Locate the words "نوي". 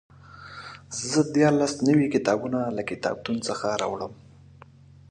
1.87-2.07